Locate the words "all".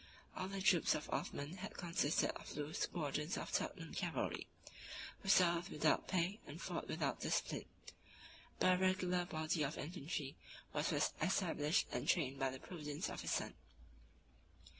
0.35-0.47